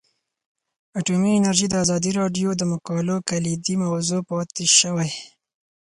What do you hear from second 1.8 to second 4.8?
ازادي راډیو د مقالو کلیدي موضوع پاتې